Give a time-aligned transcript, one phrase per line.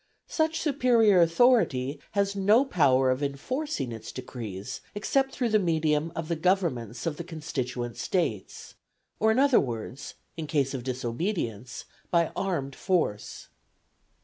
[0.25, 6.27] Such superior authority has no power of enforcing its decrees except through the medium of
[6.27, 8.73] the governments of the constituent States;
[9.19, 13.49] or, in other words, in case of disobedience, by armed force.